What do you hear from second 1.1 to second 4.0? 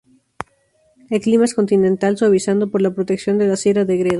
El clima es continental, suavizado por la protección de la sierra de